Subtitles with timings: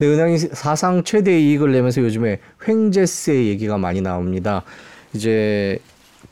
[0.00, 4.62] 네, 은행이 사상 최대 이익을 내면서 요즘에 횡재세 얘기가 많이 나옵니다.
[5.12, 5.78] 이제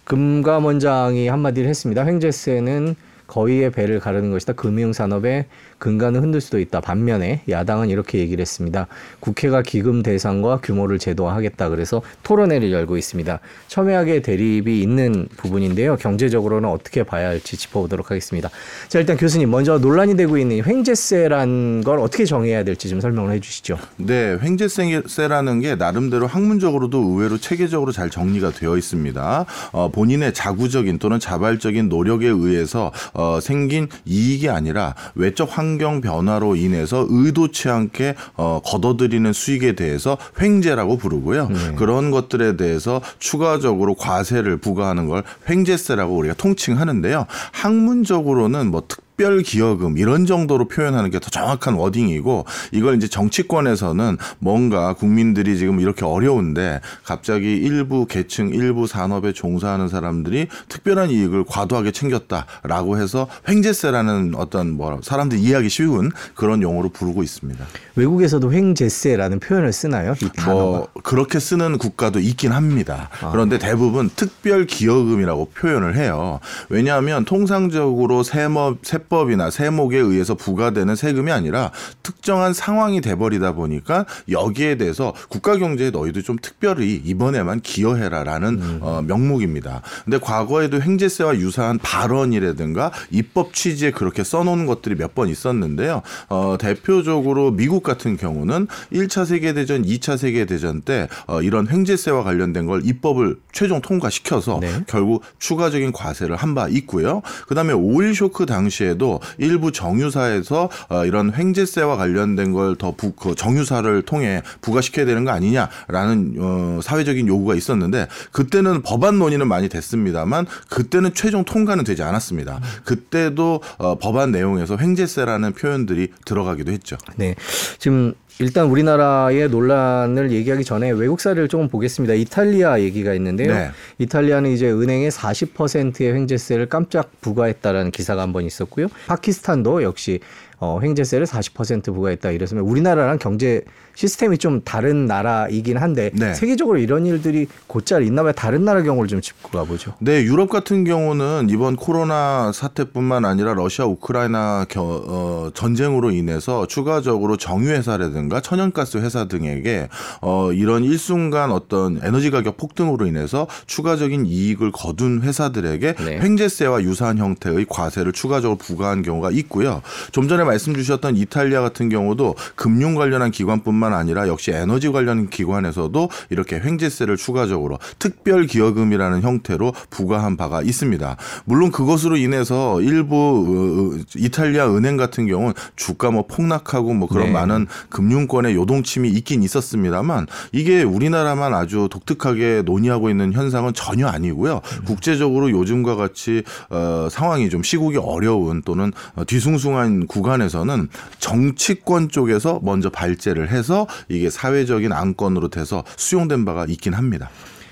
[0.05, 2.03] 금감원장이 한마디를 했습니다.
[2.07, 2.97] 횡재세는
[3.27, 4.55] 거의의 배를 가르는 것이다.
[4.55, 5.45] 금융산업의
[5.79, 6.81] 근간을 흔들 수도 있다.
[6.81, 8.89] 반면에 야당은 이렇게 얘기를 했습니다.
[9.21, 11.69] 국회가 기금 대상과 규모를 제도화하겠다.
[11.69, 13.39] 그래서 토론회를 열고 있습니다.
[13.69, 15.97] 첨예하게 대립이 있는 부분인데요.
[15.97, 18.51] 경제적으로는 어떻게 봐야 할지 짚어보도록 하겠습니다.
[18.89, 23.79] 자, 일단 교수님 먼저 논란이 되고 있는 횡재세란 걸 어떻게 정해야 될지 좀 설명을 해주시죠.
[23.99, 29.47] 네, 횡재세라는 게 나름대로 학문적으로도 의외로 체계적으로 잘 정리가 되어 있습니다.
[29.73, 36.57] 어, 본인의 자구적인 또는 자발적인 노력에 의해서 어, 생긴 이익이 아니라 외적 환 환경 변화로
[36.57, 41.49] 인해서 의도치 않게 어, 걷어들이는 수익에 대해서 횡재라고 부르고요.
[41.49, 41.75] 네.
[41.77, 47.27] 그런 것들에 대해서 추가적으로 과세를 부과하는 걸 횡재세라고 우리가 통칭하는데요.
[47.53, 49.08] 학문적으로는 뭐 특.
[49.19, 55.81] 특별 기여금 이런 정도로 표현하는 게 더 정확한 워딩이고 이걸 이제 정치권에서는 뭔가 국민들이 지금
[55.81, 64.35] 이렇게 어려운데 갑자기 일부 계층 일부 산업에 종사하는 사람들이 특별한 이익을 과도하게 챙겼다라고 해서 횡재세라는
[64.37, 67.65] 어떤 뭐 사람들이 이해하기 쉬운 그런 용어로 부르고 있습니다.
[67.97, 70.15] 외국에서도 횡재세라는 표현을 쓰나요?
[70.47, 73.11] 뭐 그렇게 쓰는 국가도 있긴 합니다.
[73.21, 73.33] 아.
[73.33, 76.39] 그런데 대부분 특별 기여금이라고 표현을 해요.
[76.69, 81.73] 왜냐하면 통상적으로 세법 세법 이나 세목에 의해서 부과되는 세금이 아니라
[82.03, 88.79] 특정한 상황이 돼버리다 보니까 여기에 대해서 국가 경제에 너희도 좀 특별히 이번에만 기여해라라는 음.
[88.83, 89.81] 어, 명목입니다.
[90.05, 96.03] 근데 과거에도 횡재세와 유사한 발언이라든가 입법 취지에 그렇게 써놓은 것들이 몇 번 있었는데요.
[96.29, 102.83] 어, 대표적으로 미국 같은 경우는 1차 세계대전, 2차 세계대전 때 어, 이런 횡재세와 관련된 걸
[102.85, 104.85] 입법을 최종 통과시켜서 네.
[104.87, 107.21] 결국 추가적인 과세를 한 바 있고요.
[107.47, 108.98] 그다음에 오일 쇼크 당시에도
[109.39, 117.29] 일부 정유사에서 어, 이런 횡재세와 관련된 걸더그 정유사를 통해 부과시켜야 되는 거 아니냐라는 어, 사회적인
[117.29, 122.61] 요구가 있었는데 그때는 법안 논의는 많이 됐습니다만 그때는 최종 통과는 되지 않았습니다.
[122.85, 126.97] 그때도 어, 법안 내용에서 횡재세라는 표현들이 들어가기도 했죠.
[127.17, 127.35] 네.
[127.79, 132.15] 지금 일단 우리나라의 논란을 얘기하기 전에 외국 사례를 조금 보겠습니다.
[132.15, 133.53] 이탈리아 얘기가 있는데요.
[133.53, 133.71] 네.
[133.99, 138.87] 이탈리아는 이제 은행의 40%의 횡재세를 깜짝 부과했다라는 기사가 한 번 있었고요.
[139.09, 140.21] 파키스탄도 역시
[140.61, 143.63] 어, 횡재세를 40% 부과했다 이랬으면 우리나라랑 경제
[143.99, 146.33] 시스템이 좀 다른 나라이긴 한데 네.
[146.33, 148.31] 세계적으로 이런 일들이 곧잘 있나 봐요.
[148.33, 149.95] 다른 나라 경우를 좀 짚고 가보죠.
[149.99, 157.37] 네, 유럽 같은 경우는 이번 코로나 사태뿐만 아니라 러시아 우크라이나 겨, 어, 전쟁으로 인해서 추가적으로
[157.37, 159.89] 정유 회사라든가 천연가스 회사 등에게
[160.21, 166.21] 어, 이런 일순간 어떤 에너지 가격 폭등으로 인해서 추가적인 이익을 거둔 회사들에게 네.
[166.21, 169.83] 횡재세와 유사한 형태의 과세를 추가적으로 부과한 경우가 있고요.
[170.13, 176.09] 좀 전에 말씀 주셨던 이탈리아 같은 경우도 금융 관련한 기관뿐만 아니라 역시 에너지 관련 기관에서도
[176.31, 181.17] 이렇게 횡재세를 추가적으로 특별 기여금이라는 형태로 부과한 바가 있습니다.
[181.45, 187.27] 물론 그것으로 인해서 일부 어, 어, 이탈리아 은행 같은 경우는 주가 뭐 폭락하고 뭐 그런
[187.27, 187.33] 네.
[187.33, 194.61] 많은 금융권의 요동침이 있긴 있었습니다만 이게 우리나라만 아주 독특하게 논의하고 있는 현상은 전혀 아니고요.
[194.65, 194.85] 음.
[194.85, 198.93] 국제적으로 요즘과 같이 어, 상황이 좀 시국이 어려운 또는
[199.27, 200.89] 뒤숭숭한 구간 법안에서는
[201.19, 203.78] 정치권 쪽에서 먼저 발제를 해서
[204.09, 207.31] 이게 사회적인 안건으로 돼서 수용된 바가 있긴 합니다.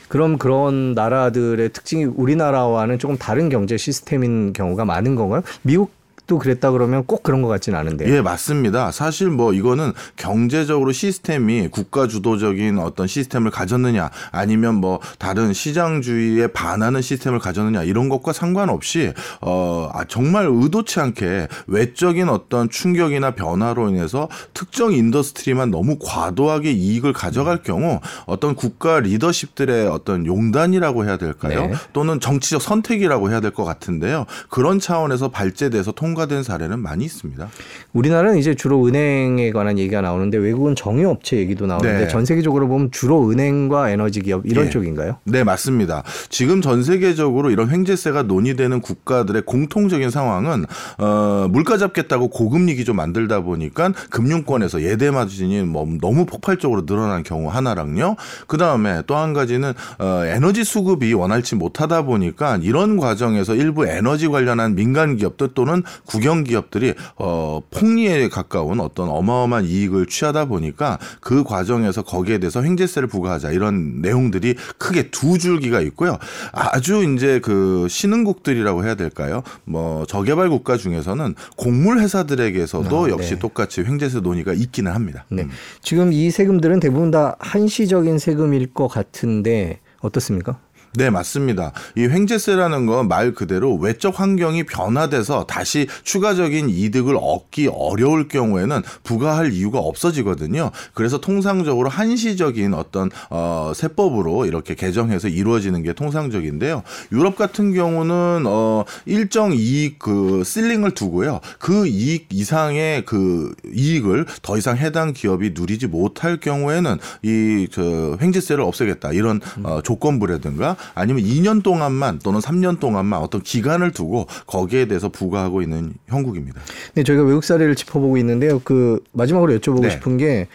[0.08, 5.42] 그럼 그런 나라들의 특징이 우리나라와는 조금 다른 경제 시스템인 경우가 많은 건가요?
[5.62, 5.95] 미국
[6.26, 8.09] 또 그랬다 그러면 꼭 그런 것 같지는 않은데.
[8.09, 8.91] 예, 맞습니다.
[8.92, 17.03] 사실 뭐 이거는 경제적으로 시스템이 국가 주도적인 어떤 시스템을 가졌느냐 아니면 뭐 다른 시장주의에 반하는
[17.03, 24.28] 시스템을 가졌느냐 이런 것과 상관없이 어 아, 정말 의도치 않게 외적인 어떤 충격이나 변화로 인해서
[24.54, 31.66] 특정 industry만 너무 과도하게 이익을 가져갈 경우 어떤 국가 리더십들의 어떤 용단이라고 해야 될까요?
[31.66, 31.75] 네.
[31.92, 34.26] 또는 정치적 선택이라고 해야 될 것 같은데요.
[34.50, 37.48] 그런 차원에서 발제돼서 통 통과된 사례는 많이 있습니다.
[37.92, 42.09] 우리나라는 이제 주로 은행에 관한 얘기가 나오는데 외국은 정유업체 얘기도 나오는데 네.
[42.09, 44.71] 전 세계적으로 보면 주로 은행과 에너지 기업 이런 네.
[44.71, 45.18] 쪽인가요?
[45.24, 46.03] 네, 맞습니다.
[46.30, 50.65] 지금 전 세계적으로 이런 횡재세가 논의되는 국가들의 공통적인 상황은
[50.98, 57.48] 어, 물가 잡겠다고 고금리 기조 만들다 보니까 금융권에서 예대 마진이 뭐 너무 폭발적으로 늘어난 경우
[57.48, 58.16] 하나랑요.
[58.47, 64.28] 그 다음에 또 한 가지는 어, 에너지 수급이 원활치 못하다 보니까 이런 과정에서 일부 에너지
[64.28, 71.44] 관련한 민간 기업들 또는 국영 기업들이 어 폭리에 가까운 어떤 어마어마한 이익을 취하다 보니까 그
[71.44, 76.18] 과정에서 거기에 대해서 횡재세를 부과하자 이런 내용들이 크게 두 줄기가 있고요.
[76.53, 79.42] 아주 이제 그 신흥국들이라고 해야 될까요?
[79.64, 83.38] 뭐 저개발 국가 중에서는 곡물 회사들에게서도 아, 역시 네.
[83.38, 85.24] 똑같이 횡재세 논의가 있기는 합니다.
[85.28, 85.42] 네.
[85.42, 85.50] 음.
[85.82, 90.59] 지금 이 세금들은 대부분 다 한시적인 세금일 것 같은데 어떻습니까?
[90.97, 91.72] 네, 맞습니다.
[91.97, 99.53] 이 횡재세라는 건 말 그대로 외적 환경이 변화돼서 다시 추가적인 이득을 얻기 어려울 경우에는 부과할
[99.53, 100.71] 이유가 없어지거든요.
[100.95, 106.83] 그래서 통상적으로 한시적인 어떤 어 세법으로 이렇게 개정해서 이루어지는 게 통상적인데요.
[107.13, 111.41] 유럽 같은 경우는 어 일정 이익 그 실링을 두고요.
[111.59, 118.63] 그 이익 이상의 그 이익을 더 이상 해당 기업이 누리지 못할 경우에는 이 저 횡재세를
[118.65, 125.09] 없애겠다 이런 어 조건부라든가 아니면 2년 동안만 또는 3년 동안만 어떤 기간을 두고 거기에 대해서
[125.09, 126.60] 부과하고 있는 형국입니다.
[126.94, 128.60] 네, 저희가 외국 사례를 짚어보고 있는데요.
[128.65, 129.91] 그 마지막으로 여쭤보고 네.
[129.91, 130.48] 싶은 게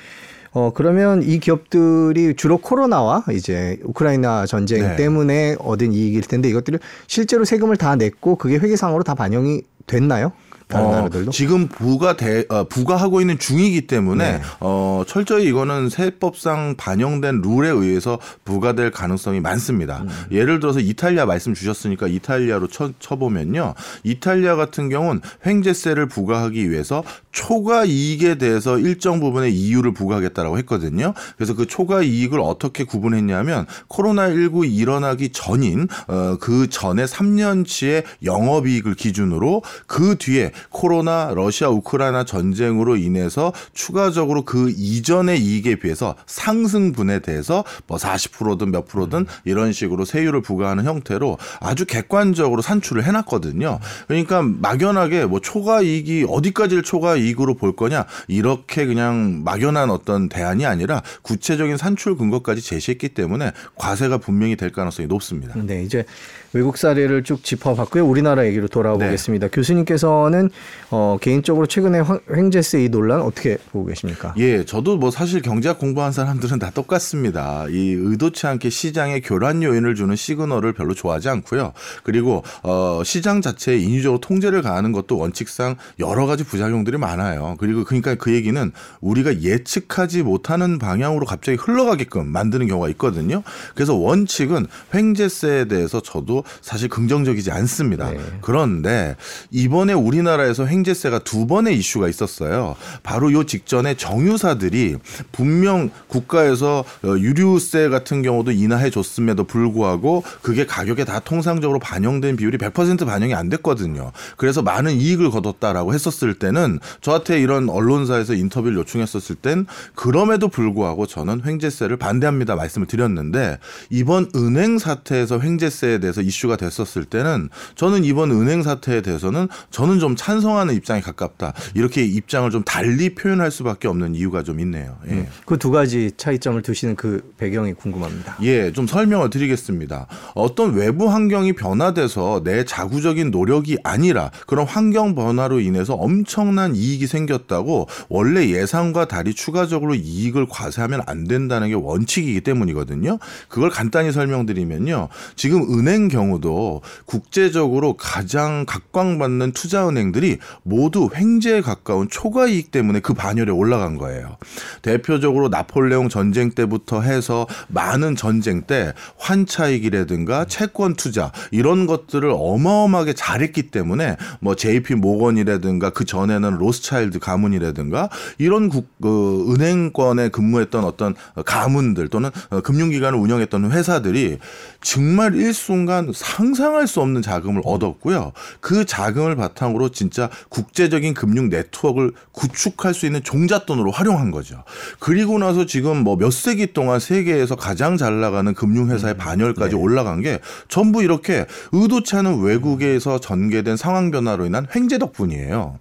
[0.53, 4.95] 어, 그러면 이 기업들이 주로 코로나와 이제 우크라이나 전쟁 네.
[4.97, 10.33] 때문에 얻은 이익일 텐데 이것들을 실제로 세금을 다 냈고 그게 회계상으로 다 반영이 됐나요?
[10.71, 11.31] 다른 어, 나라들도?
[11.31, 14.41] 지금 부가 대, 어, 부과하고 있는 중이기 때문에 네.
[14.59, 20.03] 어, 철저히 이거는 세법상 반영된 룰에 의해서 부과될 가능성이 많습니다.
[20.03, 20.09] 음.
[20.31, 23.75] 예를 들어서 이탈리아 말씀 주셨으니까 이탈리아로 쳐, 쳐보면요.
[24.03, 31.13] 이탈리아 같은 경우는 횡재세를 부과하기 위해서 초과 이익에 대해서 일정 부분의 이유를 부과하겠다라고 했거든요.
[31.37, 39.61] 그래서 그 초과 이익을 어떻게 구분했냐면 코로나19 일어나기 전인 어, 그 전에 3년치의 영업이익을 기준으로
[39.87, 47.97] 그 뒤에 코로나 러시아 우크라이나 전쟁으로 인해서 추가적으로 그 이전의 이익에 비해서 상승분에 대해서 뭐
[47.97, 53.79] 40%든 몇 프로든 이런 식으로 세율을 부과하는 형태로 아주 객관적으로 산출을 해놨거든요.
[54.07, 60.65] 그러니까 막연하게 뭐 초과 이익이 어디까지를 초과 이익으로 볼 거냐 이렇게 그냥 막연한 어떤 대안이
[60.65, 65.53] 아니라 구체적인 산출 근거까지 제시했기 때문에 과세가 분명히 될 가능성이 높습니다.
[65.55, 66.05] 네, 이제
[66.53, 68.05] 외국 사례를 쭉 짚어봤고요.
[68.05, 69.05] 우리나라 얘기로 돌아와 네.
[69.05, 69.47] 보겠습니다.
[69.47, 70.49] 교수님께서는
[70.89, 74.33] 어, 개인적으로 최근에 황- 횡재세 이 논란 어떻게 보고 계십니까?
[74.37, 77.67] 예, 저도 뭐 사실 경제학 공부한 사람들은 다 똑같습니다.
[77.69, 81.71] 이 의도치 않게 시장에 교란 요인을 주는 시그널을 별로 좋아하지 않고요.
[82.03, 87.55] 그리고 어 시장 자체에 인위적으로 통제를 가하는 것도 원칙상 여러 가지 부작용들이 많아요.
[87.59, 93.41] 그리고 그러니까 그 얘기는 우리가 예측하지 못하는 방향으로 갑자기 흘러가게끔 만드는 경우가 있거든요.
[93.73, 98.11] 그래서 원칙은 횡재세에 대해서 저도 사실 긍정적이지 않습니다.
[98.11, 98.19] 네.
[98.41, 99.15] 그런데
[99.51, 102.75] 이번에 우리나라에서 횡재세가 두 번의 이슈가 있었어요.
[103.03, 104.97] 바로 요 직전에 정유사들이
[105.31, 112.57] 분명 국가에서 어, 유류세 같은 경우도 인하해 줬음에도 불구하고 그게 가격에 다 통상적으로 반영된 비율이
[112.57, 114.11] 100% 반영이 안 됐거든요.
[114.37, 119.65] 그래서 많은 이익을 거뒀다라고 했었을 때는 저한테 이런 언론사에서 인터뷰를 요청했었을 땐
[119.95, 123.57] 그럼에도 불구하고 저는 횡재세를 반대합니다 말씀을 드렸는데
[123.89, 130.15] 이번 은행 사태에서 횡재세에 대해서 이슈가 됐었을 때는 저는 이번 은행 사태에 대해서는 저는 좀
[130.15, 131.53] 찬성하는 입장에 가깝다.
[131.75, 134.97] 이렇게 입장을 좀 달리 표현할 수밖에 없는 이유가 좀 있네요.
[135.09, 135.27] 예.
[135.45, 138.37] 그두 가지 차이점을 두시는 그 배경이 궁금합니다.
[138.43, 140.07] 예, 좀 설명을 드리겠습니다.
[140.33, 147.87] 어떤 외부 환경이 변화돼서 내 자구적인 노력이 아니라 그런 환경 변화로 인해서 엄청난 이익이 생겼다고
[148.07, 153.19] 원래 예상과 달리 추가적으로 이익을 과세하면 안 된다는 게 원칙이기 때문이거든요.
[153.49, 155.09] 그걸 간단히 설명드리면요.
[155.35, 163.13] 지금 은행 경 우도 국제적으로 가장 각광받는 투자은행들이 모두 횡재에 가까운 초과 이익 때문에 그
[163.13, 164.37] 반열에 올라간 거예요.
[164.81, 173.71] 대표적으로 나폴레옹 전쟁 때부터 해서 많은 전쟁 때 환차익이라든가 채권 투자 이런 것들을 어마어마하게 잘했기
[173.71, 182.09] 때문에 뭐 JP 모건이라든가 그 전에는 로스차일드 가문이라든가 이런 국, 그 은행권에 근무했던 어떤 가문들
[182.09, 184.39] 또는 어, 금융기관을 운영했던 회사들이
[184.81, 188.31] 정말 일순간 상상할 수 없는 자금을 얻었고요.
[188.61, 194.63] 그 자금을 바탕으로 진짜 국제적인 금융 네트워크를 구축할 수 있는 종잣돈으로 활용한 거죠.
[194.99, 200.39] 그리고 나서 지금 뭐 몇 세기 동안 세계에서 가장 잘 나가는 금융회사의 반열까지 올라간 게
[200.67, 205.79] 전부 이렇게 의도치 않은 외국에서 전개된 상황 변화로 인한 횡재 덕분이에요.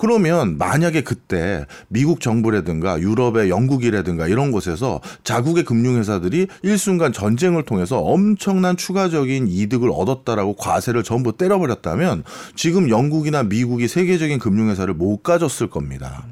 [0.00, 8.76] 그러면 만약에 그때 미국 정부라든가 유럽의 영국이라든가 이런 곳에서 자국의 금융회사들이 일순간 전쟁을 통해서 엄청난
[8.76, 16.26] 추가적인 이득 이득을 얻었다라고 과세를 전부 때려버렸다면 지금 영국이나 미국이 세계적인 금융회사를 못 가졌을 겁니다.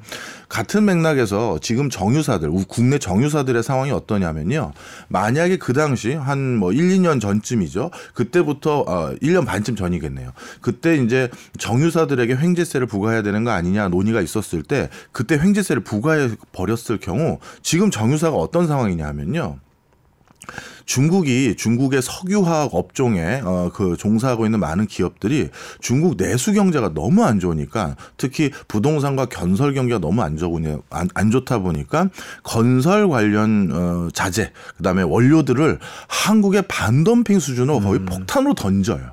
[0.58, 4.72] 같은 맥락에서 지금 정유사들, 우- 국내 정유사들의 상황이 어떠냐면요.
[5.06, 7.92] 만약에 그 당시 한 뭐 1, 2년 전쯤이죠.
[8.14, 10.32] 그때부터 어 1년 반쯤 전이겠네요.
[10.60, 16.98] 그때 이제 정유사들에게 횡재세를 부과해야 되는 거 아니냐 논의가 있었을 때 그때 횡재세를 부과해 버렸을
[16.98, 19.58] 경우 지금 정유사가 어떤 상황이냐면요.
[20.88, 25.50] 중국이 중국의 석유화학 업종에 어, 그 종사하고 있는 많은 기업들이
[25.82, 31.30] 중국 내수 경제가 너무 안 좋으니까 특히 부동산과 건설 경기가 너무 안 좋으니 안, 안
[31.30, 32.08] 좋다 보니까
[32.42, 35.78] 건설 관련 어, 자재 그다음에 원료들을
[36.08, 39.12] 한국의 반덤핑 수준으로 거의 폭탄으로 던져요.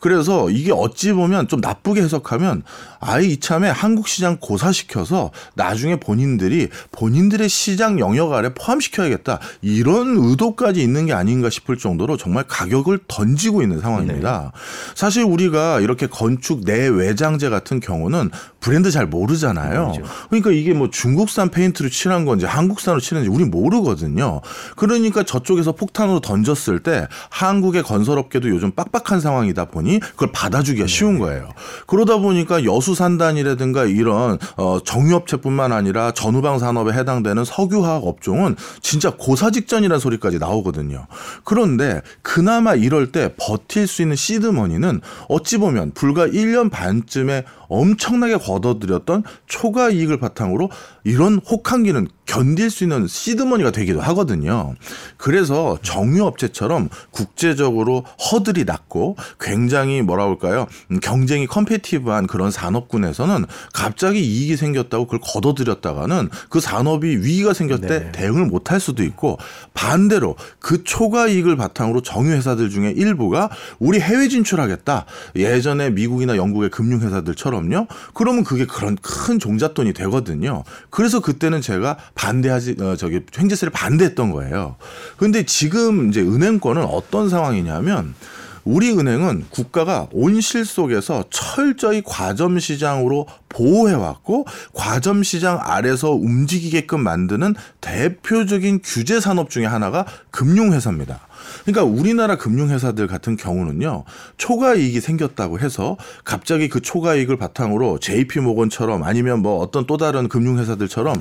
[0.00, 2.64] 그래서 이게 어찌 보면 좀 나쁘게 해석하면
[2.98, 9.38] 아예 이참에 한국 시장 고사시켜서 나중에 본인들이 본인들의 시장 영역 아래 포함시켜야겠다.
[9.62, 14.52] 이런 의도까지 있는 게 아닌가 싶을 정도로 정말 가격을 던지고 있는 상황입니다.
[14.94, 18.30] 사실 우리가 이렇게 건축 내외장재 같은 경우는
[18.64, 19.92] 브랜드 잘 모르잖아요.
[20.30, 24.40] 그러니까 이게 뭐 중국산 페인트로 칠한 건지 한국산으로 칠한지 우리 모르거든요.
[24.76, 31.50] 그러니까 저쪽에서 폭탄으로 던졌을 때 한국의 건설업계도 요즘 빡빡한 상황이다 보니 그걸 받아주기가 쉬운 거예요.
[31.86, 39.50] 그러다 보니까 여수 산단이라든가 이런 어 정유업체뿐만 아니라 전후방 산업에 해당되는 석유화학 업종은 진짜 고사
[39.50, 41.06] 직전이라는 소리까지 나오거든요.
[41.44, 48.36] 그런데 그나마 이럴 때 버틸 수 있는 seed money는 어찌 보면 불과 1년 반쯤에 엄청나게
[48.54, 50.70] 걷어들였던 초과 이익을 바탕으로
[51.04, 54.74] 이런 혹한기는 견딜 수 있는 seed money가 되기도 하거든요.
[55.18, 60.66] 그래서 정유업체처럼 국제적으로 허들이 낮고 굉장히 뭐라 할까요?
[60.90, 63.44] 음, 경쟁이 competitive한 그런 산업군에서는
[63.74, 68.12] 갑자기 이익이 생겼다고 그걸 걷어들였다가는 그 산업이 위기가 생겼을 때 네.
[68.12, 69.38] 대응을 못할 수도 있고
[69.74, 75.04] 반대로 그 초과 이익을 바탕으로 정유회사들 중에 일부가 우리 해외 진출하겠다.
[75.36, 77.86] 예전에 미국이나 영국의 금융회사들처럼요.
[78.14, 80.64] 그러면 그게 그런 큰 종잣돈이 되거든요.
[80.94, 84.76] 그래서 그때는 제가 반대하지, 어, 저기, 횡재세를 반대했던 거예요.
[85.16, 88.14] 근데 지금 이제 은행권은 어떤 상황이냐면
[88.62, 97.56] 우리 은행은 국가가 온실 속에서 철저히 과점 시장으로 보호해 왔고 과점 시장 아래서 움직이게끔 만드는
[97.80, 101.26] 대표적인 규제 산업 중에 하나가 금융 회사입니다.
[101.64, 104.04] 그러니까 우리나라 금융회사들 같은 경우는요
[104.36, 109.96] 초과 이익이 생겼다고 해서 갑자기 그 초과 이익을 바탕으로 JP 모건처럼 아니면 뭐 어떤 또
[109.96, 111.16] 다른 금융회사들처럼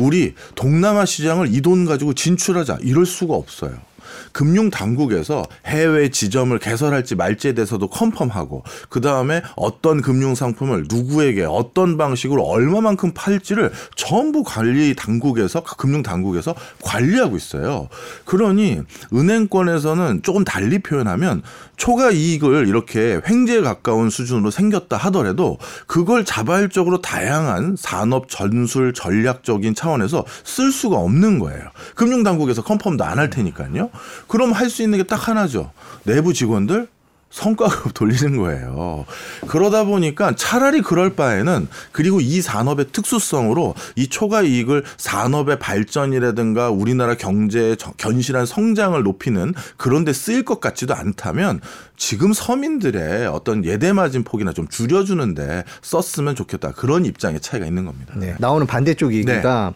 [0.00, 3.87] 우리 동남아 시장을 이 돈 가지고 진출하자 이럴 수가 없어요.
[4.32, 11.96] 금융 당국에서 해외 지점을 개설할지 말지에 대해서도 컨펌하고 그 다음에 어떤 금융 상품을 누구에게 어떤
[11.96, 17.88] 방식으로 얼마만큼 팔지를 전부 관리 당국에서 금융 당국에서 관리하고 있어요.
[18.24, 21.42] 그러니 은행권에서는 조금 달리 표현하면
[21.78, 30.24] 초과 이익을 이렇게 횡재에 가까운 수준으로 생겼다 하더라도 그걸 자발적으로 다양한 산업 전술 전략적인 차원에서
[30.44, 31.62] 쓸 수가 없는 거예요.
[31.94, 33.90] 금융 당국에서 컨펌도 안 할 테니까요.
[34.26, 35.70] 그럼 할 수 있는 게 딱 하나죠.
[36.04, 36.88] 내부 직원들
[37.30, 39.04] 성과급 돌리는 거예요.
[39.48, 47.14] 그러다 보니까 차라리 그럴 바에는 그리고 이 산업의 특수성으로 이 초과 이익을 산업의 발전이라든가 우리나라
[47.14, 51.60] 경제의 저- 견실한 성장을 높이는 그런 데 쓰일 것 같지도 않다면
[51.96, 56.70] 지금 서민들의 어떤 예대마진 폭이나 좀 줄여주는데 썼으면 좋겠다.
[56.72, 58.14] 그런 입장의 차이가 있는 겁니다.
[58.16, 59.74] 네, 나오는 반대쪽 얘기가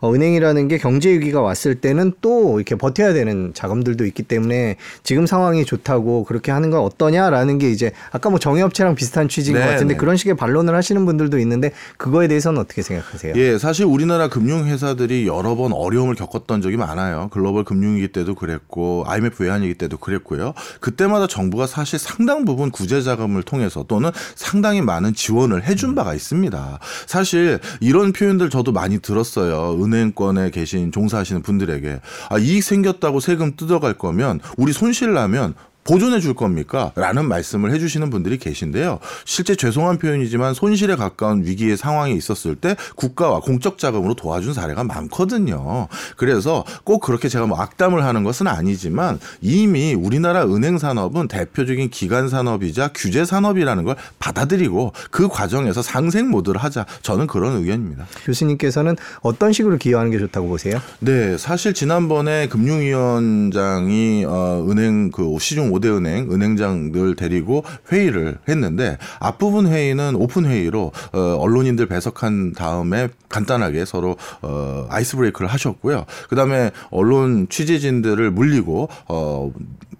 [0.00, 5.26] 어, 은행이라는 게 경제 위기가 왔을 때는 또 이렇게 버텨야 되는 자금들도 있기 때문에 지금
[5.26, 9.72] 상황이 좋다고 그렇게 하는 건 어떠냐라는 게 이제 아까 뭐 정의업체랑 비슷한 취지인 것 네,
[9.72, 9.98] 같은데 네.
[9.98, 13.34] 그런 식의 반론을 하시는 분들도 있는데 그거에 대해서는 어떻게 생각하세요?
[13.36, 17.28] 예, 사실 우리나라 금융회사들이 여러 번 어려움을 겪었던 적이 많아요.
[17.32, 20.54] 글로벌 금융위기 때도 그랬고, IMF 외환위기 때도 그랬고요.
[20.80, 26.78] 그때마다 정부가 사실 상당 부분 구제 자금을 통해서 또는 상당히 많은 지원을 해준 바가 있습니다.
[27.06, 29.82] 사실 이런 표현들 저도 많이 들었어요.
[29.82, 32.00] 은행권에 계신 종사하시는 분들에게.
[32.30, 36.92] 아, 이익 생겼다고 세금 뜯어갈 거면 우리 손실 나면 보존해 줄 겁니까?
[36.96, 38.98] 라는 말씀을 해주시는 분들이 계신데요.
[39.24, 45.88] 실제 죄송한 표현이지만 손실에 가까운 위기의 상황이 있었을 때 국가와 공적 자금으로 도와준 사례가 많거든요.
[46.16, 52.28] 그래서 꼭 그렇게 제가 뭐 악담을 하는 것은 아니지만 이미 우리나라 은행 산업은 대표적인 기간
[52.28, 56.86] 산업이자 규제 산업이라는 걸 받아들이고 그 과정에서 상생 모드를 하자.
[57.02, 58.06] 저는 그런 의견입니다.
[58.24, 60.80] 교수님께서는 어떤 식으로 기여하는 게 좋다고 보세요?
[61.00, 69.66] 네, 사실 지난번에 금융위원장이 어, 은행 그 시중 5대 은행 은행장들 데리고 회의를 했는데 앞부분
[69.66, 76.04] 회의는 오픈 회의로 어, 언론인들 배석한 다음에 간단하게 서로 어, 아이스 브레이크를 하셨고요.
[76.28, 79.52] 그다음에 언론 취재진들을 물리고 어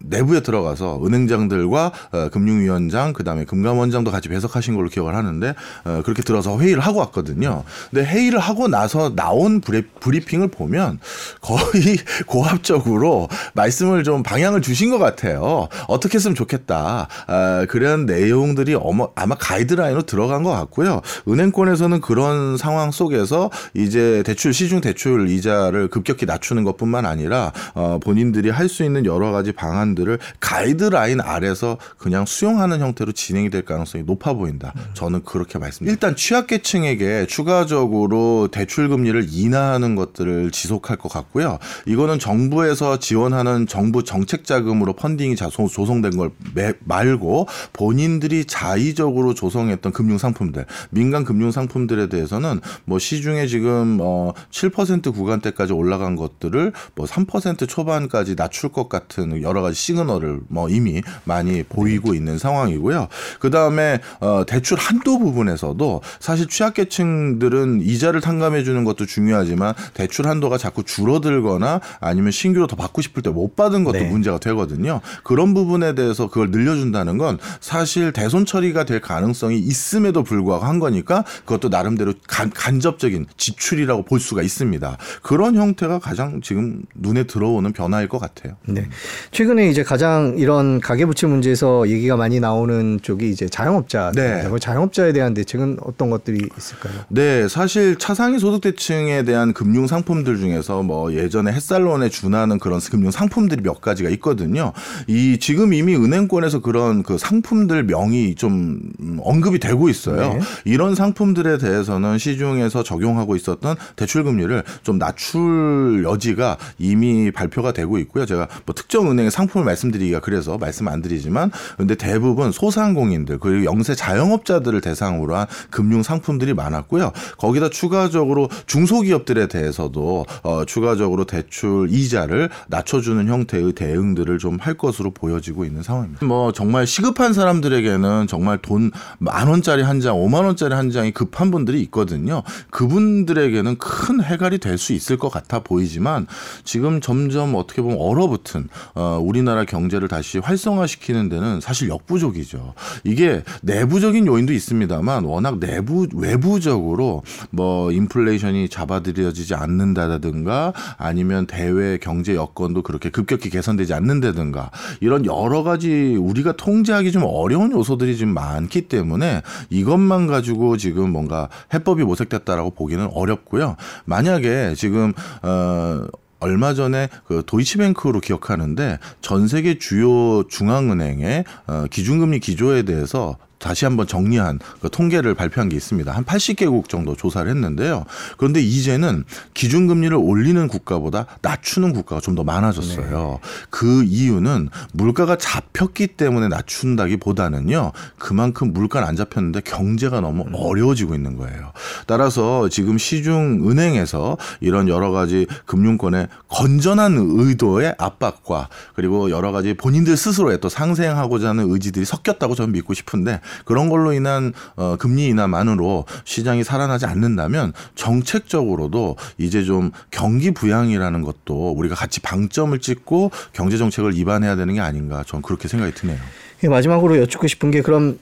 [0.06, 5.54] 내부에 들어가서 은행장들과 어, 금융위원장 그다음에 금감원장도 같이 배석하신 걸로 기억을 하는데
[5.84, 7.64] 어, 그렇게 들어서 회의를 하고 왔거든요.
[7.90, 10.98] 근데 회의를 하고 나서 나온 브리핑을 보면
[11.40, 15.63] 거의 고압적으로 말씀을 좀 방향을 주신 것 같아요.
[15.88, 17.08] 어떻게 했으면 좋겠다.
[17.26, 21.00] 아, 그런 내용들이 어머, 아마 가이드라인으로 들어간 것 같고요.
[21.28, 28.50] 은행권에서는 그런 상황 속에서 이제 대출 시중 대출 이자를 급격히 낮추는 것뿐만 아니라 어, 본인들이
[28.50, 34.32] 할 수 있는 여러 가지 방안들을 가이드라인 아래서 그냥 수용하는 형태로 진행이 될 가능성이 높아
[34.32, 34.72] 보인다.
[34.94, 35.92] 저는 그렇게 말씀드립니다.
[35.92, 41.58] 일단 취약계층에게 추가적으로 대출 금리를 인하하는 것들을 지속할 것 같고요.
[41.86, 49.92] 이거는 정부에서 지원하는 정부 정책 자금으로 펀딩이 자소- 조성된 걸 매- 말고 본인들이 자의적으로 조성했던
[49.92, 57.68] 금융 상품들, 민간 금융 상품들에 대해서는 뭐 시중에 지금 어7% 구간대까지 올라간 것들을 뭐 3%
[57.68, 63.08] 초반까지 낮출 것 같은 여러 가지 시그널을 뭐 이미 많이 보이고 있는 상황이고요.
[63.40, 70.58] 그 다음에 어 대출 한도 부분에서도 사실 취약계층들은 이자를 탕감해 주는 것도 중요하지만 대출 한도가
[70.58, 74.08] 자꾸 줄어들거나 아니면 신규로 더 받고 싶을 때 못 받은 것도 네.
[74.08, 75.00] 문제가 되거든요.
[75.24, 81.24] 그런 부분에 대해서 그걸 늘려준다는 건 사실 대손 처리가 될 가능성이 있음에도 불구하고 한 거니까
[81.44, 84.96] 그것도 나름대로 간, 간접적인 지출이라고 볼 수가 있습니다.
[85.22, 88.54] 그런 형태가 가장 지금 눈에 들어오는 변화일 것 같아요.
[88.66, 88.88] 네.
[89.32, 94.12] 최근에 이제 가장 이런 가계부채 문제에서 얘기가 많이 나오는 쪽이 이제 자영업자.
[94.14, 94.48] 네.
[94.60, 96.94] 자영업자에 대한 대책은 어떤 것들이 있을까요?
[97.08, 103.62] 네, 사실 차상위 소득대층에 대한 금융 상품들 중에서 뭐 예전에 햇살론에 준하는 그런 금융 상품들이
[103.62, 104.72] 몇 가지가 있거든요.
[105.06, 110.34] 이 지금 이미 은행권에서 그런 그 상품들 명이 좀 음, 언급이 되고 있어요.
[110.34, 110.40] 네.
[110.64, 118.26] 이런 상품들에 대해서는 시중에서 적용하고 있었던 대출 금리를 좀 낮출 여지가 이미 발표가 되고 있고요.
[118.26, 123.94] 제가 뭐 특정 은행의 상품을 말씀드리기가 그래서 말씀 안 드리지만 근데 대부분 소상공인들 그리고 영세
[123.94, 127.12] 자영업자들을 대상으로 한 금융 상품들이 많았고요.
[127.38, 135.64] 거기다 추가적으로 중소기업들에 대해서도 어 추가적으로 대출 이자를 낮춰주는 형태의 대응들을 좀 할 것으로 보여지고
[135.64, 136.26] 있는 상황입니다.
[136.26, 141.50] 뭐 정말 시급한 사람들에게는 정말 돈 만 원짜리 한 장, 오만 원짜리 한 장이 급한
[141.50, 142.42] 분들이 있거든요.
[142.70, 146.26] 그분들에게는 큰 해갈이 될 수 있을 것 같아 보이지만
[146.64, 152.74] 지금 점점 어떻게 보면 얼어붙은 어, 우리나라 경제를 다시 활성화시키는 데는 사실 역부족이죠.
[153.04, 162.82] 이게 내부적인 요인도 있습니다만 워낙 내부 외부적으로 뭐 인플레이션이 잡아들여지지 않는다든가 아니면 대외 경제 여건도
[162.82, 164.70] 그렇게 급격히 개선되지 않는다든가
[165.04, 171.50] 이런 여러 가지 우리가 통제하기 좀 어려운 요소들이 좀 많기 때문에 이것만 가지고 지금 뭔가
[171.74, 173.76] 해법이 모색됐다라고 보기는 어렵고요.
[174.06, 175.12] 만약에 지금
[175.42, 176.06] 어
[176.40, 184.06] 얼마 전에 그 도이치뱅크로 기억하는데 전 세계 주요 중앙은행의 어, 기준금리 기조에 대해서 다시 한번
[184.06, 186.12] 정리한 그 통계를 발표한 게 있습니다.
[186.12, 188.04] 한 80개국 정도 조사를 했는데요.
[188.36, 193.38] 그런데 이제는 기준금리를 올리는 국가보다 낮추는 국가가 좀 더 많아졌어요.
[193.70, 197.92] 그 이유는 물가가 잡혔기 때문에 낮춘다기보다는요.
[198.18, 201.72] 그만큼 물가는 안 잡혔는데 경제가 너무 어려워지고 있는 거예요.
[202.06, 210.16] 따라서 지금 시중 은행에서 이런 여러 가지 금융권의 건전한 의도의 압박과 그리고 여러 가지 본인들
[210.16, 216.04] 스스로의 또 상생하고자 하는 의지들이 섞였다고 저는 믿고 싶은데 그런 걸로 인한 어, 금리 인하만으로
[216.24, 224.16] 시장이 살아나지 않는다면 정책적으로도 이제 좀 경기 부양이라는 것도 우리가 같이 방점을 찍고 경제 정책을
[224.16, 226.18] 입안해야 되는 게 아닌가 저는 그렇게 생각이 드네요.
[226.62, 228.18] 예, 마지막으로 여쭙고 싶은 게 그럼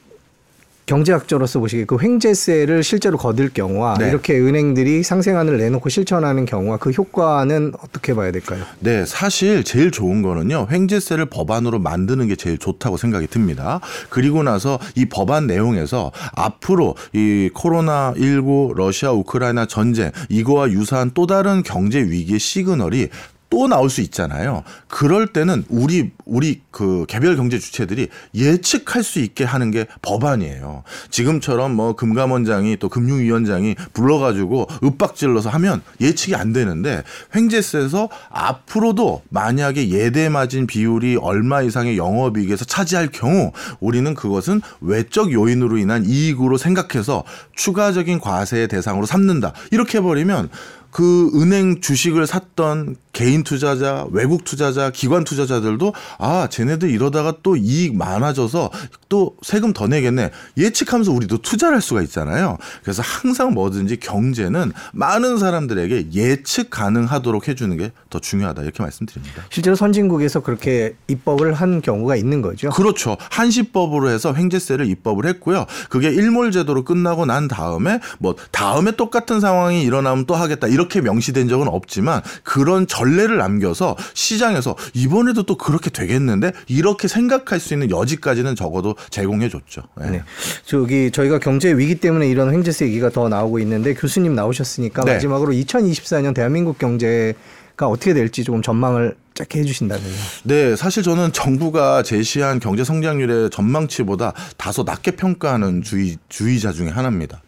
[0.87, 4.09] 경제학자로서 보시기에 그 횡재세를 실제로 거둘 경우와 네.
[4.09, 8.65] 이렇게 은행들이 상생안을 내놓고 실천하는 경우와 그 효과는 어떻게 봐야 될까요?
[8.81, 10.67] 네, 사실 제일 좋은 거는요.
[10.71, 13.81] 횡재세를 법안으로 만드는 게 제일 좋다고 생각이 듭니다.
[14.09, 21.27] 그리고 나서 이 법안 내용에서 앞으로 이 코로나 19 러시아 우크라이나 전쟁 이거와 유사한 또
[21.27, 23.09] 다른 경제 위기의 시그널이
[23.53, 24.63] 또 나올 수 있잖아요.
[24.89, 30.85] 그럴 때는 우리 우리 그 개별 경제 주체들이 예측할 수 있게 하는 게 법안이에요.
[31.11, 37.03] 지금처럼 뭐 금감원장이 또 금융위원장이 불러가지고 윽박질러서 하면 예측이 안 되는데
[37.37, 45.77] 횡재세에서 앞으로도 만약에 예대 마진 비율이 얼마 이상의 영업이익에서 차지할 경우 우리는 그것은 외적 요인으로
[45.77, 47.23] 인한 이익으로 생각해서
[47.55, 49.53] 추가적인 과세의 대상으로 삼는다.
[49.73, 50.49] 이렇게 해버리면
[50.93, 57.97] 그 은행 주식을 샀던 개인 투자자, 외국 투자자, 기관 투자자들도 아, 쟤네들 이러다가 또 이익
[57.97, 58.71] 많아져서
[59.09, 60.31] 또 세금 더 내겠네.
[60.57, 62.57] 예측하면서 우리도 투자를 할 수가 있잖아요.
[62.83, 68.63] 그래서 항상 뭐든지 경제는 많은 사람들에게 예측 가능하도록 해주는 게 더 중요하다.
[68.63, 69.43] 이렇게 말씀드립니다.
[69.51, 72.69] 실제로 선진국에서 그렇게 입법을 한 경우가 있는 거죠.
[72.69, 73.17] 그렇죠.
[73.31, 75.65] 한시법으로 해서 횡재세를 입법을 했고요.
[75.89, 81.69] 그게 일몰제도로 끝나고 난 다음에 뭐 다음에 똑같은 상황이 일어나면 또 하겠다 이렇게 명시된 적은
[81.69, 88.95] 없지만 그런 전례를 남겨서 시장에서 이번에도 또 그렇게 되겠는데 이렇게 생각할 수 있는 여지까지는 적어도
[89.11, 89.83] 제공해 줬죠.
[89.97, 90.11] 네.
[90.11, 90.23] 네.
[90.65, 95.15] 저기 저희가 경제 위기 때문에 이런 횡재세 얘기가 더 나오고 있는데 교수님 나오셨으니까 네.
[95.15, 97.35] 마지막으로 2024년 대한민국 경제
[97.75, 100.15] 가 어떻게 될지 조금 전망을 짧게 해주신다면요.
[100.45, 107.41] 네, 사실 저는 정부가 제시한 경제 성장률의 전망치보다 다소 낮게 평가하는 주의, 주의자 중에 하나입니다.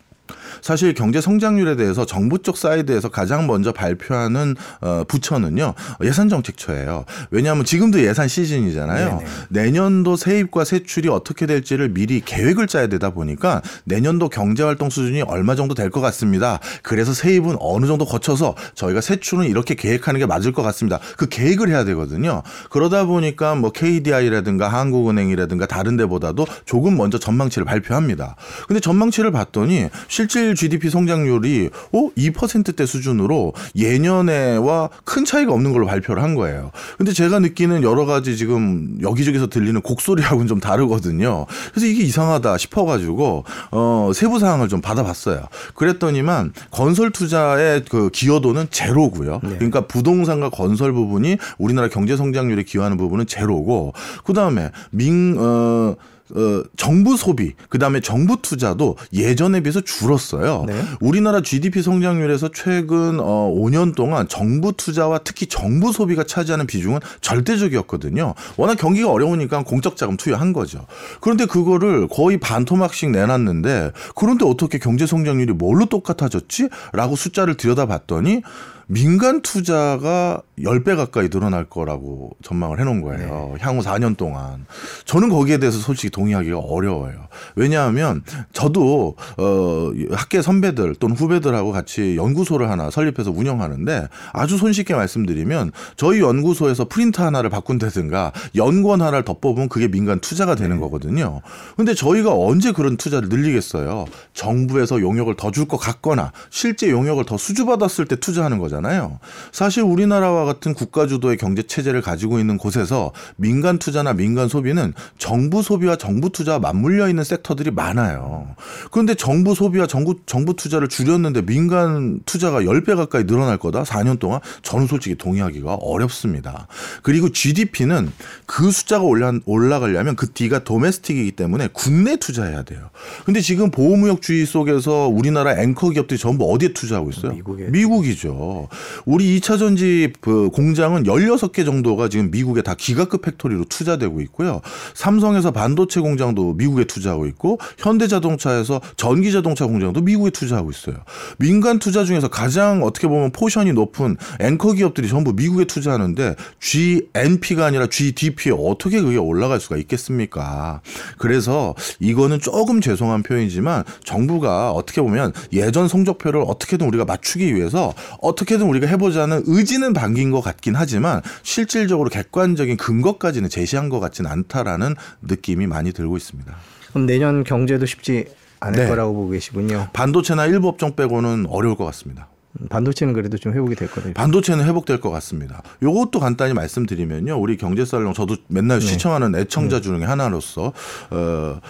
[0.61, 7.05] 사실 경제 성장률에 대해서 정부 쪽 사이드에서 가장 먼저 발표하는 어, 부처는요 예산 정책처예요.
[7.31, 9.09] 왜냐하면 지금도 예산 시즌이잖아요.
[9.09, 9.25] 네네.
[9.49, 15.55] 내년도 세입과 세출이 어떻게 될지를 미리 계획을 짜야 되다 보니까 내년도 경제 활동 수준이 얼마
[15.55, 16.59] 정도 될 것 같습니다.
[16.83, 20.99] 그래서 세입은 어느 정도 걷혀서 저희가 세출은 이렇게 계획하는 게 맞을 것 같습니다.
[21.17, 22.43] 그 계획을 해야 되거든요.
[22.71, 28.35] 그러다 보니까 뭐 KDI라든가 한국은행이라든가 다른 데보다도 조금 먼저 전망치를 발표합니다.
[28.67, 36.23] 근데 전망치를 봤더니 실질 GDP 성장률이 어 2%대 수준으로 예년에와 큰 차이가 없는 걸로 발표를
[36.23, 36.71] 한 거예요.
[36.99, 41.47] 근데 제가 느끼는 여러 가지 지금 여기저기서 들리는 곡소리하고는 좀 다르거든요.
[41.71, 45.47] 그래서 이게 이상하다 싶어가지고 어 세부 사항을 좀 받아봤어요.
[45.75, 49.41] 그랬더니만 건설 투자의 그 기여도는 제로고요.
[49.43, 49.55] 네.
[49.57, 53.93] 그러니까 부동산과 건설 부분이 우리나라 경제 성장률에 기여하는 부분은 제로고
[54.25, 55.95] 그 다음에 민 어.
[56.31, 60.65] 어, 정부 소비, 그 다음에 정부 투자도 예전에 비해서 줄었어요.
[60.67, 60.75] 네.
[61.01, 68.35] 우리나라 GDP 성장률에서 최근 어, 5년 동안 정부 투자와 특히 정부 소비가 차지하는 비중은 절대적이었거든요.
[68.57, 70.87] 워낙 경기가 어려우니까 공적 자금 투여한 거죠.
[71.21, 76.69] 그런데 그거를 거의 반토막씩 내놨는데 그런데 어떻게 경제 성장률이 뭘로 똑같아졌지?
[76.93, 78.43] 라고 숫자를 들여다봤더니
[78.87, 83.55] 민간 투자가 10배 가까이 늘어날 거라고 전망을 해놓은 거예요.
[83.61, 84.67] 향후 4년 동안.
[85.05, 87.27] 저는 거기에 대해서 솔직히 동의하기가 어려워요.
[87.57, 95.73] 왜냐하면 저도 어 학계 선배들 또는 후배들하고 같이 연구소를 하나 설립해서 운영하는데 아주 손쉽게 말씀드리면
[95.97, 101.41] 저희 연구소에서 프린터 하나를 바꾼다든가 연구원 하나를 더 뽑으면 그게 민간 투자가 되는 거거든요.
[101.77, 104.05] 근데 저희가 언제 그런 투자를 늘리겠어요?
[104.35, 109.21] 정부에서 용역을 더 줄 것 같거나 실제 용역을 더 수주받았을 때 투자하는 거 잖아요.
[109.53, 115.63] 사실 우리나라와 같은 국가 주도의 경제 체제를 가지고 있는 곳에서 민간 투자나 민간 소비는 정부
[115.63, 118.57] 소비와 정부 투자와 맞물려 있는 섹터들이 많아요.
[118.91, 123.85] 그런데 정부 소비와 정부 정부 투자를 줄였는데 민간 투자가 10배 가까이 늘어날 거다.
[123.85, 126.67] 4년 동안 저는 솔직히 동의하기가 어렵습니다.
[127.03, 128.11] 그리고 GDP는
[128.47, 132.91] 그 숫자가 올라, 올라가려면 그 D가 domestic이기 때문에 국내 투자해야 돼요.
[133.25, 137.33] 근데 지금 보호무역주의 속에서 우리나라 앵커 기업들이 전부 어디에 투자하고 있어요?
[137.33, 137.65] 미국에.
[137.69, 138.64] 미국이죠.
[139.05, 144.61] 우리 2차 전지 그 공장은 16개 정도가 지금 미국에 다 기가급 factory로 투자되고 있고요.
[144.95, 150.97] 삼성에서 반도체 공장도 미국에 투자하고 있고 현대자동차에서 전기자동차 공장도 미국에 투자하고 있어요.
[151.39, 157.87] 민간 투자 중에서 가장 어떻게 보면 포션이 높은 앵커 기업들이 전부 미국에 투자하는데 GNP가 아니라
[157.87, 160.81] GDP에 어떻게 그게 올라갈 수가 있겠습니까?
[161.19, 168.54] 그래서 이거는 조금 죄송한 표현이지만 정부가 어떻게 보면 예전 성적표를 어떻게든 우리가 맞추기 위해서 어떻게
[168.59, 174.95] 든 우리가 해보자는 의지는 담긴 것 같긴 하지만 실질적으로 객관적인 근거까지는 제시한 것 같지는 않다라는
[175.23, 176.55] 느낌이 많이 들고 있습니다.
[176.91, 178.27] 그럼 내년 경제도 쉽지
[178.61, 178.89] 않을 네.
[178.89, 179.89] 거라고 보고 계시군요.
[179.93, 182.29] 반도체나 일부 업종 빼고는 어려울 것 같습니다.
[182.61, 184.15] 음, 반도체는 그래도 좀 회복이 될 거예요.
[184.15, 185.63] 반도체는 회복될 것 같습니다.
[185.83, 187.39] 요것도 간단히 말씀드리면요.
[187.41, 188.87] 우리 경제살롱 저도 맨날 네.
[188.87, 190.73] 시청하는 애청자 중에 하나로서
[191.11, 191.61] 어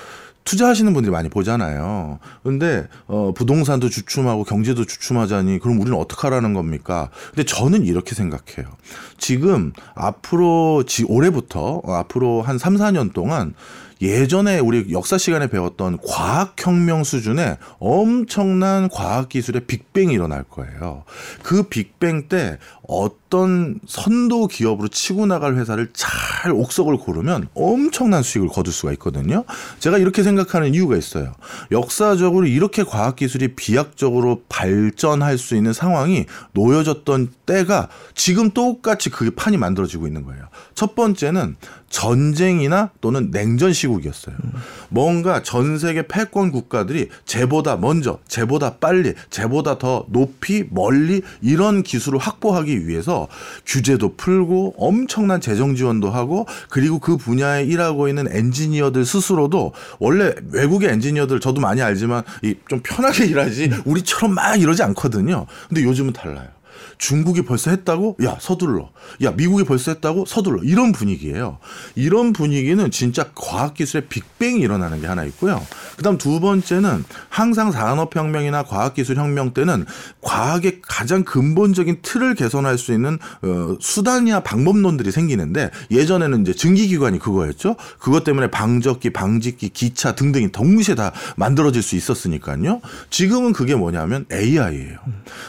[0.45, 2.19] 투자하시는 분들이 많이 보잖아요.
[2.43, 7.11] 근데 어 부동산도 주춤하고 경제도 주춤하자니 그럼 우리는 어떡하라는 겁니까?
[7.31, 8.77] 근데 저는 이렇게 생각해요.
[9.19, 13.55] 지금 앞으로 지 올해부터 어, 앞으로 한 3, 4년 동안
[14.03, 21.05] 예전에 우리 역사 시간에 배웠던 과학혁명 수준의 엄청난 과학기술의 빅뱅이 일어날 거예요.
[21.43, 28.73] 그 빅뱅 때 어떤 선도 기업으로 치고 나갈 회사를 잘 옥석을 고르면 엄청난 수익을 거둘
[28.73, 29.45] 수가 있거든요.
[29.79, 31.33] 제가 이렇게 생각하는 이유가 있어요.
[31.71, 40.07] 역사적으로 이렇게 과학기술이 비약적으로 발전할 수 있는 상황이 놓여졌던 때가 지금 똑같이 그게 판이 만들어지고
[40.07, 40.45] 있는 거예요.
[40.75, 41.57] 첫 번째는
[41.89, 44.37] 전쟁이나 또는 냉전 시 국이었어요.
[44.89, 52.19] 뭔가 전 세계 패권 국가들이 쟤보다 먼저, 쟤보다 빨리, 쟤보다 더 높이, 멀리 이런 기술을
[52.19, 53.29] 확보하기 위해서
[53.67, 60.91] 규제도 풀고 엄청난 재정 지원도 하고 그리고 그 분야에 일하고 있는 엔지니어들 스스로도 원래 외국의
[60.91, 65.47] 엔지니어들 저도 많이 알지만 이좀 편하게 일하지 우리처럼 막 이러지 않거든요.
[65.69, 66.49] 근데 요즘은 달라요.
[66.99, 68.17] 중국이 벌써 했다고?
[68.25, 68.91] 야, 서둘러.
[69.23, 70.25] 야, 미국이 벌써 했다고?
[70.27, 70.63] 서둘러.
[70.63, 71.59] 이런 분위기예요.
[71.95, 75.65] 이런 분위기는 진짜 과학기술의 빅뱅이 일어나는 게 하나 있고요.
[75.97, 79.85] 그 다음 두 번째는 항상 산업혁명이나 과학기술혁명 때는
[80.21, 87.77] 과학의 가장 근본적인 틀을 개선할 수 있는 어, 수단이나 방법론들이 생기는데 예전에는 이제 증기기관이 그거였죠.
[87.99, 92.81] 그것 때문에 방적기, 방직기, 기차 등등이 동시에 다 만들어질 수 있었으니까요.
[93.11, 94.99] 지금은 그게 뭐냐면 AI예요.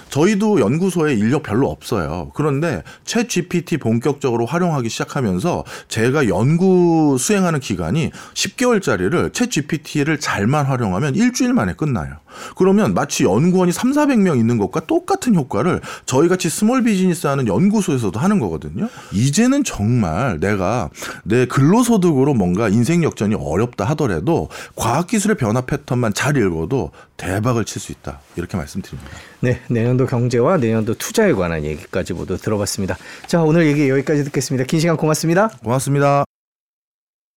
[0.09, 2.31] 저희도 연구소에 인력 별로 없어요.
[2.33, 11.73] 그런데 ChatGPT 본격적으로 활용하기 시작하면서 제가 연구 수행하는 기간이 10개월짜리를 ChatGPT를 잘만 활용하면 일주일 만에
[11.73, 12.17] 끝나요.
[12.55, 18.17] 그러면 마치 연구원이 3, 400명 있는 것과 똑같은 효과를 저희 같이 small business 하는 연구소에서도
[18.19, 18.89] 하는 거거든요.
[19.11, 20.89] 이제는 정말 내가
[21.23, 27.91] 내 근로소득으로 뭔가 인생 역전이 어렵다 하더라도 과학기술의 변화 패턴만 잘 읽어도 대박을 칠 수
[27.91, 28.19] 있다.
[28.35, 29.11] 이렇게 말씀드립니다.
[29.41, 32.97] 네, 내년도 경제와 내년도 투자에 관한 얘기까지 모두 들어봤습니다.
[33.27, 34.65] 자, 오늘 얘기 여기까지 듣겠습니다.
[34.65, 35.49] 긴 시간 고맙습니다.
[35.63, 36.34] 고맙습니다.